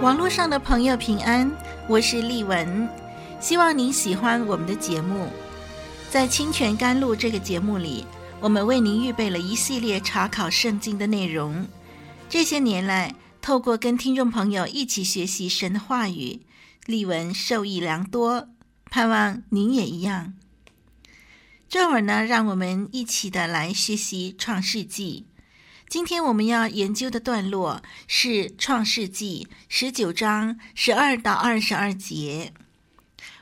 [0.00, 1.50] 网络上的朋友平安，
[1.86, 2.88] 我是丽文，
[3.38, 5.28] 希望您喜欢我们的节目。
[6.10, 8.06] 在《清泉甘露》这个节目里，
[8.40, 11.68] 我们为您预备了一系列查考圣经的内容。
[12.30, 16.40] 这些年来，透过跟听众朋友一起学习神的话语，
[16.86, 18.48] 丽文受益良多，
[18.86, 20.32] 盼望您也一样。
[21.68, 25.26] 这会儿呢，让我们一起的来学习《创世纪》。
[25.90, 32.52] 今天我们要研究的段落是《创世纪》十九章十二到二十二节。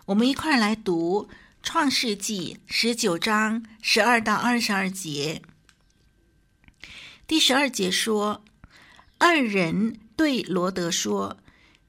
[0.07, 1.29] 我们一块来读
[1.63, 5.43] 《创世纪》十九章十二到二十二节。
[7.27, 8.43] 第十二节说
[9.19, 11.37] ：“二人对罗德说，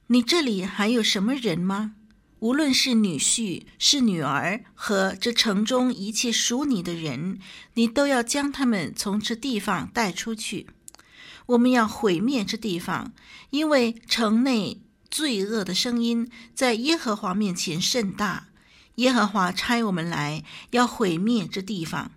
[0.08, 1.96] 你这里还有什么人吗？”
[2.40, 7.40] 无论是女婿、是女儿和这城中一切属你的人，
[7.74, 10.68] 你都要将他们从这地方带出去。
[11.48, 13.12] 我们要毁灭这地方，
[13.50, 18.48] 因为城内罪恶的声音在耶和华面前甚大。
[18.96, 22.12] 耶和华差我们来要毁灭这地方。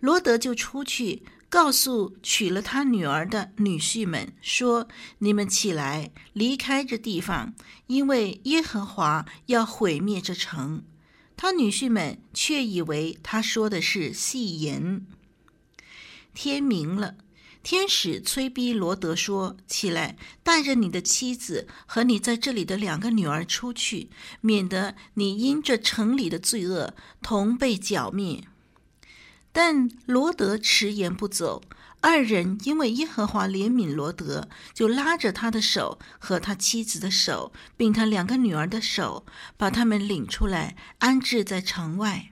[0.00, 1.22] 罗德就出去。
[1.50, 4.86] 告诉娶了他女儿的女婿们说
[5.18, 7.54] ：“你们起来，离开这地方，
[7.88, 10.84] 因为耶和华要毁灭这城。”
[11.36, 15.04] 他女婿们却以为他说的是戏言。
[16.34, 17.16] 天明了，
[17.64, 28.44] 天使催逼罗德说：“起来，带着你的妻子和你在这里的两个女儿出去，免得你因这城里的罪恶同被剿灭。”
[29.52, 31.62] 但罗德迟延不走，
[32.00, 42.30] 二人因为耶和华怜悯罗德，就拉着他的手和他妻子的手，并他两个女儿的手，把他们领出来，安置在城外。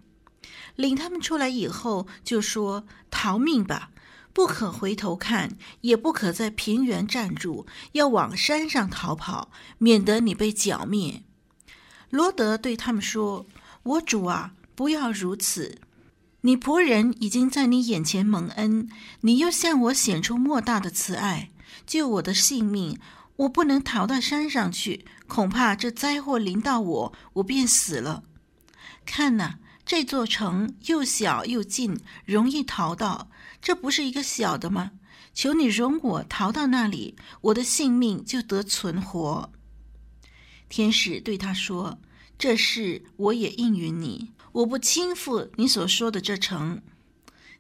[0.76, 3.90] 领他们出来以后，就说：“逃命吧，
[4.32, 11.24] 不可回头看，也不可在平原站住，要往山上逃跑，免得你被剿灭。”
[12.10, 13.44] 罗德对他们说
[13.82, 15.80] ：“我主啊，不要如此。”
[16.48, 18.88] 你仆人已经在你眼前蒙恩，
[19.20, 21.50] 你又向我显出莫大的慈爱，
[21.86, 22.98] 救我的性命。
[23.36, 28.22] 我不能逃到山上去，恐怕这灾祸临到我，我便死了。
[29.04, 33.28] 看哪，这座城又小又近，容易逃到，
[33.60, 34.92] 这不是一个小的吗？
[35.34, 39.52] 求你容我逃到那里，我的性命就得存活。
[40.70, 41.98] 天使对他说
[42.38, 46.82] ：“这事我也应允你。”我不轻负你所说的这城，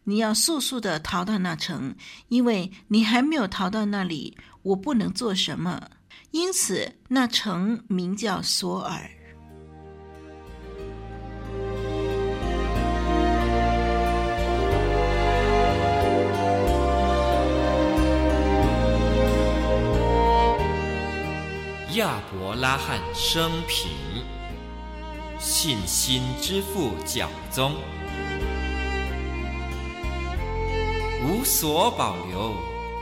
[0.02, 1.94] 你要速速的逃到那城，
[2.26, 5.90] 因为你还没有逃到那里，我不能做什么。
[6.32, 9.08] 因此，那城名叫索尔。
[21.94, 23.88] 亚伯拉罕生平。
[25.40, 27.74] 信心之父教宗，
[31.24, 32.54] 无所保留，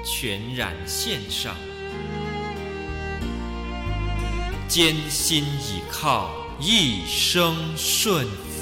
[0.05, 1.57] 全然献上，
[4.69, 6.31] 艰辛倚靠，
[6.61, 8.56] 一生顺服。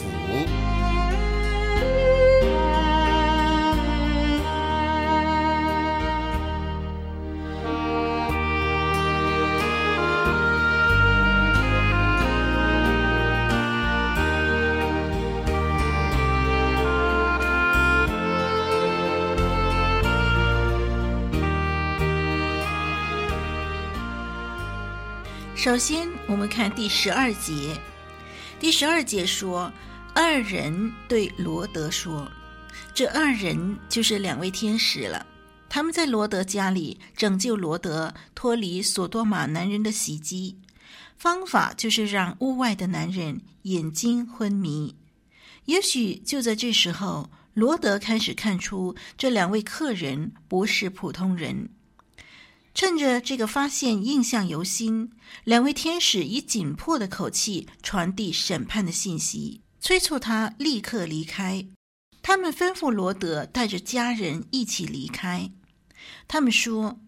[25.65, 27.75] 首先，我们看第十二节。
[28.61, 29.73] 第十二节说，
[30.15, 32.31] 二人对罗德说
[32.93, 35.25] ：“这二人就是两位天使了。
[35.71, 40.59] 他们在罗德家里拯救罗德脱离索多玛男人的袭击，
[41.17, 44.95] 方法就是让屋外的男人眼睛昏迷。
[45.65, 51.71] 也许就在这时候，罗德开始看出这两位客人不是普通人。”
[52.75, 55.13] 趁着这个发现印象犹新，
[55.45, 61.67] 两位天使以紧迫的口气传递审判的信息，催促他立刻离开。
[62.21, 65.53] 他们吩咐罗德带着家人一起离开。
[66.27, 66.99] 他们说：“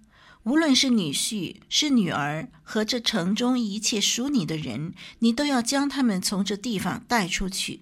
[0.44, 7.80] 无论是女婿是女儿和这城中一切属你的人，你都要将他们从这地方带出去。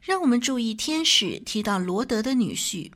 [0.00, 2.90] 让我们注意，天使提到罗德的女婿。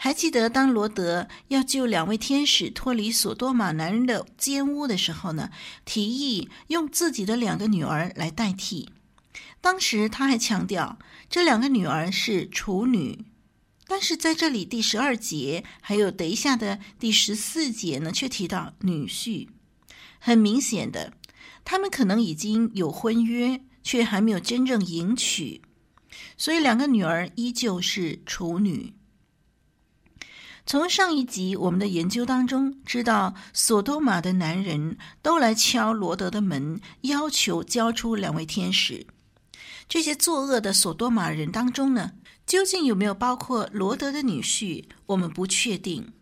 [0.00, 5.50] 还记得当罗德要救两位天使脱离索多玛男人的奸污的时候呢，
[5.84, 8.90] 提议用自己的两个女儿来代替。
[9.60, 13.24] 当时他还强调这两个女儿是处女，
[13.88, 19.48] 但是在这里第十二节还有等一下的第十四节呢，却提到女婿。
[20.20, 21.12] 很明显的，
[21.64, 25.60] 他们可能已经有婚约，却还没有真正迎娶，
[26.36, 28.94] 所以两个女儿依旧是处女。
[30.68, 39.06] 从上一集我们的研究当中知道，索多玛的男人都来敲罗德的门，要求交出两位天使。
[39.88, 42.12] 这些作恶的索多玛人当中呢，
[42.44, 46.12] 究竟有没有包括罗德的女婿，我们不确定。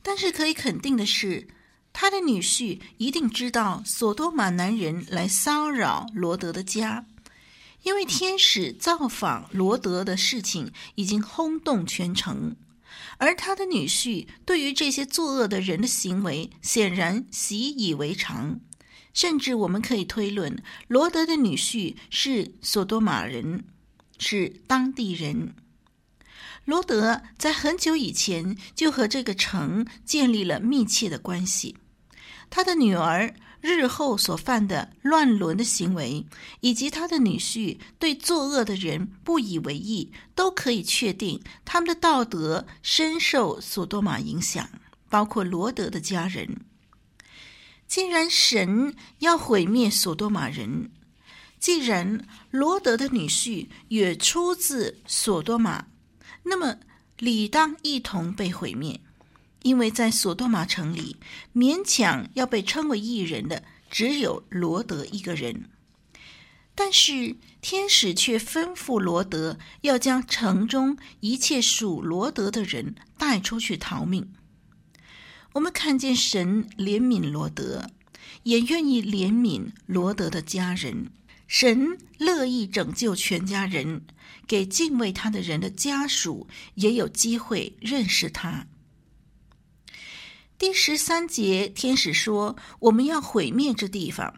[0.00, 1.46] 但是可以肯定的是，
[1.92, 7.04] 他的女婿一定知道索多玛男人来骚扰罗德的家，
[7.82, 12.56] 因为天使造访罗德的事情已经轰动全城。
[13.20, 18.58] 而他的女婿对于这些作恶的人的行为显然习以为常，
[19.12, 23.64] 甚至我们可以推论，罗德的女婿是索多玛人，
[24.18, 25.54] 是当地人。
[26.64, 31.76] 罗德在很久以前就和这个城建立了密切的关系，
[32.48, 33.34] 他的女儿。
[33.60, 36.24] 日后所犯的乱伦的行为，
[36.60, 44.68] 以及他的女婿对作恶的人不以为意，都可以确定他们的道德深受索多玛影响，
[45.08, 46.64] 包括罗德的家人。
[47.86, 50.90] 既然神要毁灭索多玛人，
[51.58, 55.86] 既然罗德的女婿也出自索多玛，
[56.44, 56.76] 那么
[57.18, 59.00] 理当一同被毁灭。
[59.62, 61.16] 因为在索多玛城里，
[61.54, 65.68] 勉强要被称为义人的只有罗德一个人，
[66.74, 74.32] 但是天使却吩咐罗德要将城中一切属罗德的人带出去逃命。
[75.52, 77.90] 我们看见神怜悯罗德，
[78.44, 81.10] 也愿意怜悯罗德的家人。
[81.48, 84.02] 神乐意拯救全家人，
[84.46, 86.46] 给敬畏他的人的家属
[86.76, 88.68] 也有机会认识他。
[90.60, 94.34] 第十三节，天使说：“我们要毁灭这地方。”“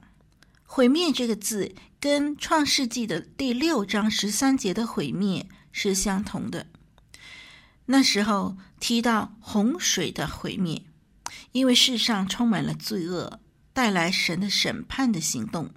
[0.62, 6.68] 毁灭”这个字跟《创世纪》的第六章十三节的“毁灭”是相同的。
[7.86, 10.84] 那时候提到洪水的毁灭，
[11.50, 13.40] 因为世上充满了罪恶，
[13.72, 15.72] 带来神的审判的行动。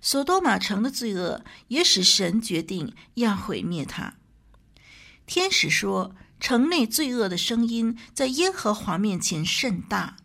[0.00, 4.14] 索多玛城的罪恶也使神决定要毁灭它。
[5.26, 6.16] 天使说。
[6.40, 10.16] 城内罪恶的声音在耶和华面前甚大。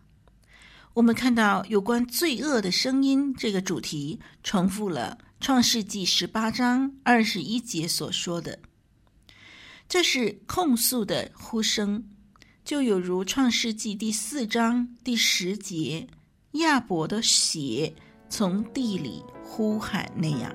[0.94, 8.60] 我们看到有关罪恶的声音这个主题重复了《创世纪》十八章二十一节所说的，
[9.90, 12.04] 这是控诉的呼声，
[12.64, 16.08] 就有如《创世纪》第四章第十节
[16.52, 17.92] 亚伯的血
[18.30, 20.54] 从地里呼喊那样。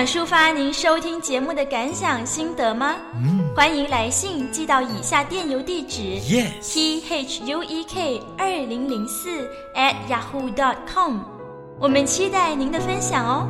[0.00, 2.96] 想抒发您收听节目的感想心得吗？
[3.22, 6.18] 嗯，欢迎来信寄到以下电邮地址
[6.62, 11.18] ：t h u e k 二零零四 at yahoo dot com。
[11.78, 13.46] 我们期待您的分享哦。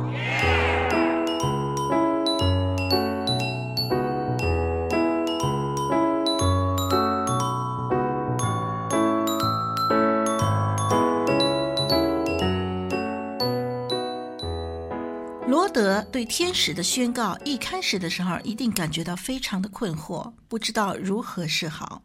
[16.31, 22.03] 天使的宣告，一开始的时候一定感觉到非常的困惑，不知道如何是好。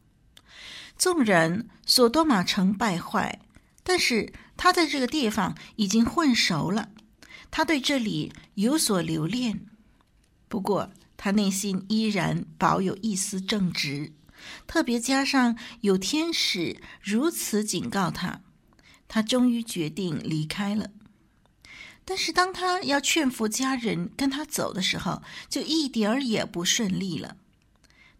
[0.98, 3.38] 纵然索多玛城败坏，
[3.84, 6.88] 但是他在这个地方已经混熟了，
[7.52, 9.64] 他对这里有所留恋。
[10.48, 14.12] 不过他内心依然保有一丝正直，
[14.66, 18.40] 特别加上有天使如此警告他，
[19.06, 20.90] 他终于决定离开了。
[22.08, 25.20] 但是当他要劝服家人跟他走的时候，
[25.50, 27.36] 就一点儿也不顺利了。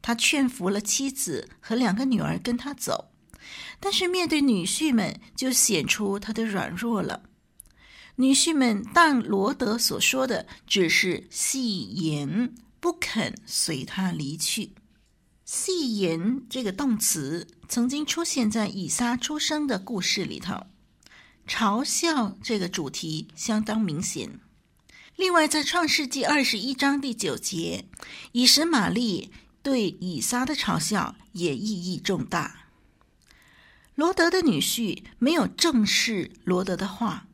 [0.03, 3.13] 他劝服了妻子和两个女儿跟他走，
[3.79, 7.23] 但是面对女婿们就显出他的软弱了。
[8.17, 14.73] 女婿们当罗德所说的只是戏言，不肯随他离去。
[15.45, 20.67] 戏言这个动词曾经出现在以撒出生的故事里头，
[21.47, 24.41] 嘲笑这个主题相当明显。
[25.15, 27.87] 另外，在创世纪二十一章第九节，
[28.33, 29.31] 以实玛利
[29.63, 32.67] 对以撒的嘲笑也意义重大。
[33.95, 37.29] 罗德的女婿没有正视罗德的话，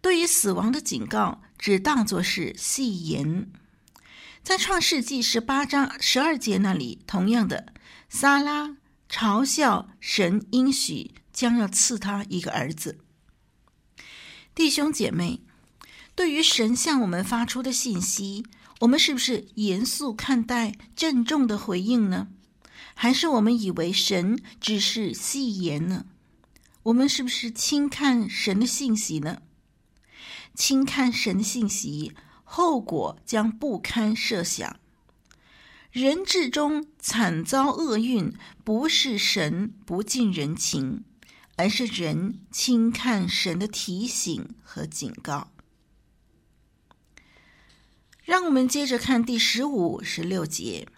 [0.00, 3.48] 对于死亡的警告只当作是戏言。
[4.42, 7.72] 在创世纪十八章十二节那里，同样的，
[8.08, 8.76] 撒拉
[9.08, 12.98] 嘲笑神应许将要赐他一个儿子。
[14.54, 15.40] 弟兄姐妹，
[16.14, 18.44] 对于神向我们发出的信息，
[18.80, 22.28] 我们是不是严肃看待、郑重的回应呢？
[22.94, 26.06] 还是我们以为神只是戏言呢？
[26.84, 29.42] 我们是不是轻看神的信息呢？
[30.54, 32.12] 轻看神的信息。
[32.52, 34.80] 后果将不堪设想。
[35.92, 41.04] 人至终惨遭厄运，不是神不近人情，
[41.60, 45.52] 而是人轻看神的提醒和警告。
[48.24, 50.88] 让我们接着看第十五、十六节。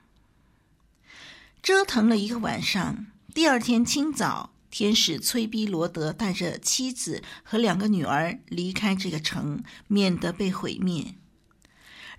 [1.61, 11.17] 折腾了一个晚上，第二天清早，天使催逼罗德带着妻子和两个女儿离开这个城，免得被毁灭。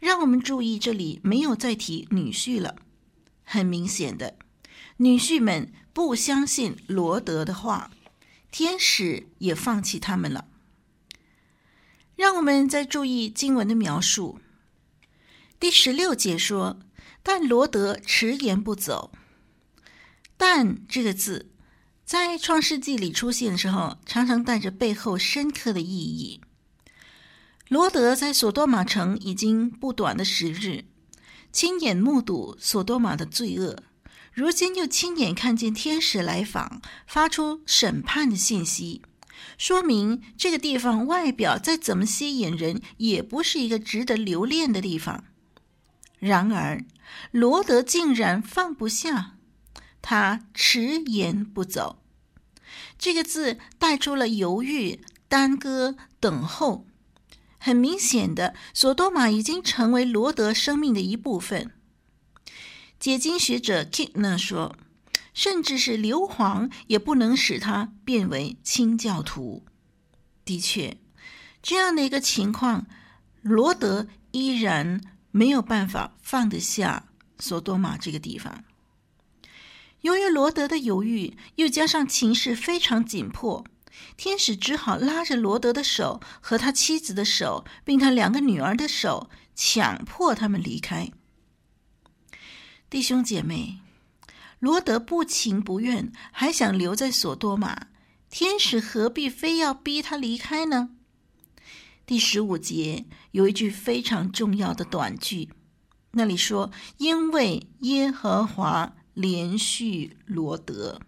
[0.02, 2.76] 让我们注意，这里没有再提女婿了。
[3.46, 4.36] 很明显的，
[4.98, 7.90] 女婿们不相信罗德的话，
[8.54, 10.46] 天使也放弃他们了。
[12.16, 14.40] 让我们再注意经文的描述。
[15.60, 16.80] 第十六节说
[17.24, 19.12] ：“但罗德迟延不走。
[20.38, 21.50] ”“但”这个字
[22.06, 26.40] 在创世纪里出现的时候，常常带着背后深刻的意义。
[27.70, 30.86] 罗德在索多玛城已经不短的时日，
[31.52, 33.82] 亲眼目睹索多玛的罪恶，
[34.34, 39.04] 如今又亲眼看见天使来访，发出审判的信息，
[39.60, 45.26] 说明这个地方外表再怎么吸引人，也不是一个值得留恋的地方。
[46.18, 46.84] 然而，
[47.30, 49.36] 罗德竟然放不下，
[50.02, 52.02] 他迟延不走。
[52.98, 56.88] 这个字带出了犹豫、耽搁、等候。
[57.60, 61.72] 很明显的，索多玛已经成为罗德生命的一部分。
[63.04, 64.78] 解经学者 Kitner 说，
[65.34, 69.66] 甚至是硫磺也不能使他变为清教徒。
[70.46, 70.96] 的确，
[71.62, 72.86] 这样的一个情况，
[73.42, 78.64] 罗德依然没有办法放得下索多玛这个地方。
[80.00, 83.66] 由于罗德的犹豫，又加上情势非常紧迫。
[84.16, 91.12] 天使只好拉着罗德的手和他妻子的手，并他两个女儿的手，强迫他们离开。
[92.94, 93.80] 弟兄姐妹，
[94.60, 97.88] 罗德不情不愿，还想留在索多玛，
[98.30, 100.92] 天使何必非要逼他离开呢？
[102.06, 105.50] 第十五节有一句非常重要的短句，
[106.12, 106.70] 那里说
[107.00, 111.02] ：“因为耶和华怜恤罗德。”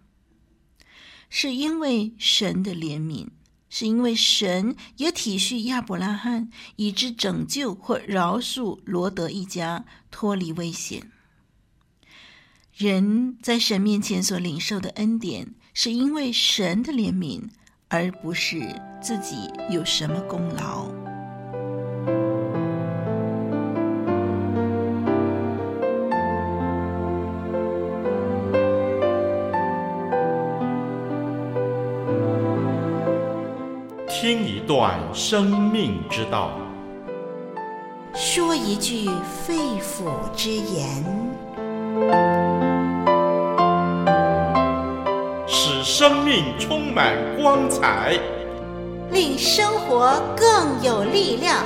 [1.30, 3.28] 是因为神的怜悯，
[3.68, 11.12] 是因为神也体恤亚伯拉罕，以致拯救或饶恕罗德一家脱离危险。
[12.78, 17.40] 人在神面前所领受的恩典，是因为神的怜悯，
[17.88, 18.60] 而不是
[19.00, 20.86] 自己有什么功劳。
[34.06, 36.50] 听一段生命之道，
[38.14, 39.08] 说一句
[39.46, 41.02] 肺腑之言，
[45.88, 48.18] 生命充满光彩，
[49.12, 51.58] 令生活更有力量。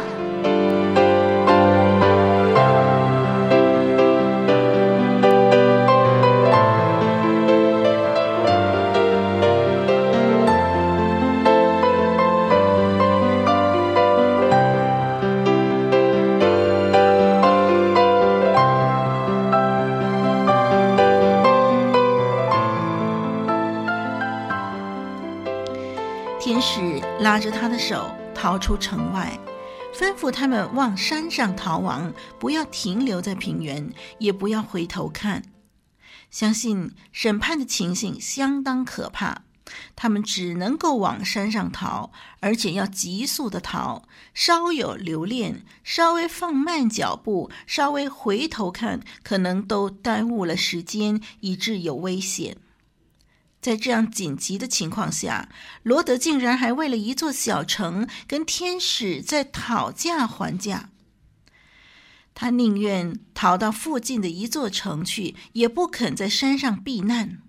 [27.40, 29.38] 着他的手逃出城外，
[29.94, 35.42] 吩咐他们往山上逃亡，不要停留在平原，也不要回头看。
[36.30, 39.42] 相信审判的情形相当可怕，
[39.96, 44.02] 他们只能够往山上逃，而且要急速的逃，
[44.34, 52.58] 稍有留恋，稍微放慢脚步，稍微回头看，可能都耽误了时间，以致有危险。
[53.60, 55.48] 在这样紧急的情况下，
[55.82, 60.90] 罗德竟然还为了一座小城跟天使在讨价还价。
[62.32, 67.42] 他宁愿逃到附近的一座城去，也不肯在山上避难。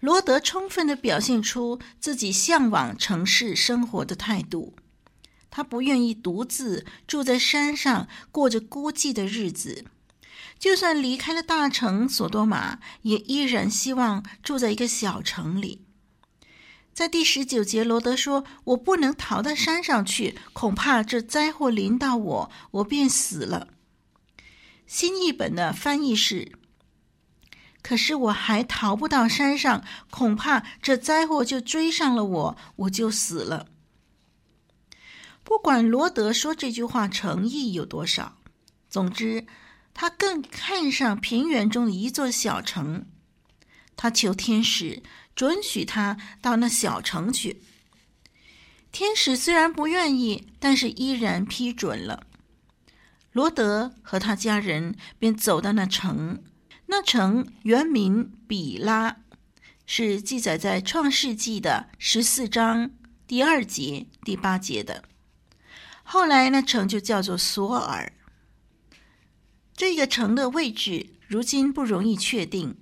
[0.00, 4.74] 罗德充分地表现出自己向往城市生活的态度，
[5.50, 9.86] 他不愿意独自住在山上，过着孤寂的日子。
[10.58, 15.84] 就算离开了大城索多玛，也依然希望住在一个小城里。
[16.92, 23.68] 在第十九节，罗德说：“我不能逃到山上去，恐怕这灾祸临到我，我便死了。”
[24.84, 26.52] 新译本的翻译是。
[27.80, 33.68] 可是我还逃不到山上，恐怕这灾祸就追上了我，我就死了。
[35.44, 38.38] 不管罗德说这句话诚意有多少，
[38.90, 39.46] 总之，
[40.00, 43.04] 他更看上平原中的一座小城。
[43.96, 45.02] 他求天使
[45.34, 47.60] 准许他到那小城去。
[48.92, 52.22] 天使虽然不愿意，但是依然批准了。
[53.32, 56.44] 罗德和他家人便走到那城。
[56.86, 59.16] 那城原名比拉，
[59.84, 62.92] 是记载在创世纪的十四章
[63.26, 65.02] 第二节、第八节的。
[66.04, 68.12] 后来那城就叫做索尔。
[69.78, 72.76] 这个城的位置如今不容易确定，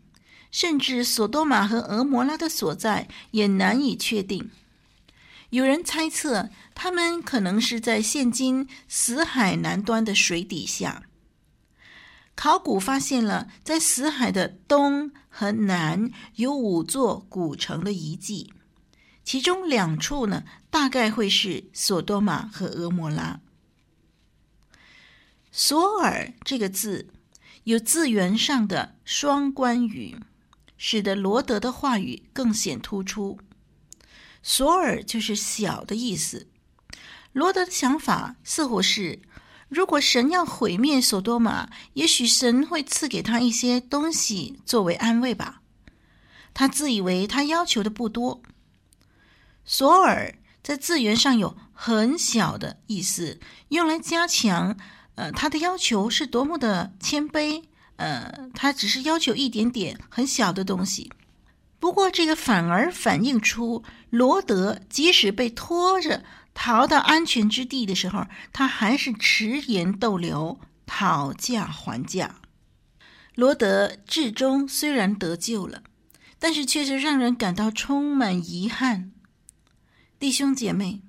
[0.51, 4.51] 甚至索多玛和俄摩拉的所在也难以确定。
[5.51, 11.03] 有人猜测，他们可能是在现今死海南端的水底下。
[12.35, 18.55] 考古发现了，在死海的东和南有五座古城的遗迹，
[19.23, 23.41] 其中两处呢，大概会是索多玛和俄摩拉。
[25.59, 27.09] 索尔这个字
[27.65, 30.19] 有字源上的双关语，
[30.77, 33.39] 使得罗德的话语更显突出。
[34.43, 36.49] 索尔就是小的意思。
[37.33, 39.23] 罗德的想法似乎是。
[39.71, 45.63] 如果神要毁灭索多玛，也许神会赐给他一些东西作为安慰吧。
[46.53, 48.43] 他自以为他要求的不多。
[49.65, 54.77] 索尔在字源上有很小的意思，用来加强，
[55.17, 57.65] 呃，他的要求是多么的谦卑。
[57.97, 61.11] 呃，他只是要求一点点很小的东西。
[61.81, 66.23] 不过这个反而反映出罗德即使被拖着。
[66.59, 72.37] 逃到安全之地的时候，他还是迟延逗留，讨价还价。
[73.35, 75.83] 罗德至终虽然得救了，
[76.39, 79.13] 但是却是让人感到充满遗憾。
[80.19, 81.03] 弟兄姐妹，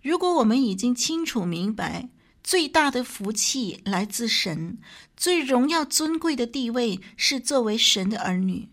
[0.00, 2.08] 如果我们已经清楚明白
[2.48, 4.78] 最大的福气来自神，
[5.14, 8.68] 最荣耀尊贵的地位是作为神的儿女；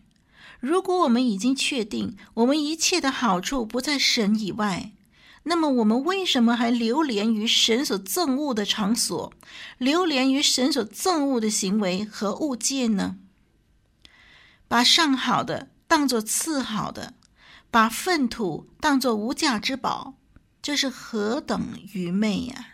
[0.62, 4.94] 如果我们已经确定我们一切的好处不在神以外，
[5.44, 9.34] 那么我们为什么还流连于神所憎恶的场所，
[9.78, 13.18] 流连于神所憎恶的行为和物件呢？
[14.70, 17.16] 把上好的当作次好的，
[17.70, 20.14] 把粪土当作无价之宝，
[20.62, 22.68] 这是何等愚昧呀！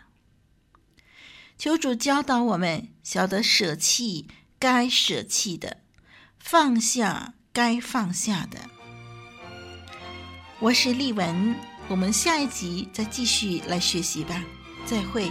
[1.62, 4.26] 求主教导我们，晓得舍弃
[4.58, 5.76] 该舍弃的，
[6.36, 8.58] 放下该放下的。
[10.58, 11.54] 我是丽文。
[11.86, 14.42] 我们下一集再继续来学习吧，
[14.84, 15.30] 再会。